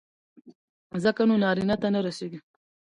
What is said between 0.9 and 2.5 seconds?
ځکه نو نارينه ته نه رسېږي.